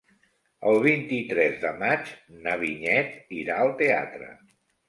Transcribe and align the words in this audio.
El 0.71 0.79
vint-i-tres 0.85 1.59
de 1.65 1.73
maig 1.83 2.09
na 2.47 2.57
Vinyet 2.65 3.39
irà 3.43 3.63
al 3.67 3.73
teatre. 3.83 4.33